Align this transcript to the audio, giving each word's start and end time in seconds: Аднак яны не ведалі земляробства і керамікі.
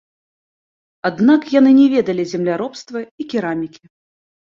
Аднак 1.09 1.41
яны 1.59 1.71
не 1.79 1.85
ведалі 1.95 2.23
земляробства 2.31 2.99
і 3.25 3.27
керамікі. 3.35 3.83